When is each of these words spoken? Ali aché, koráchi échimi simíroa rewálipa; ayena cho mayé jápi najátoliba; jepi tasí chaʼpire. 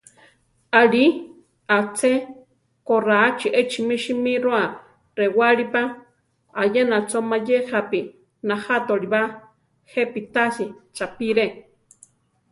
Ali 0.81 1.05
aché, 1.77 2.13
koráchi 2.87 3.47
échimi 3.61 3.95
simíroa 4.05 4.63
rewálipa; 5.19 5.81
ayena 6.61 6.97
cho 7.09 7.19
mayé 7.29 7.57
jápi 7.69 7.99
najátoliba; 8.47 9.21
jepi 9.91 10.21
tasí 10.33 10.65
chaʼpire. 10.95 11.45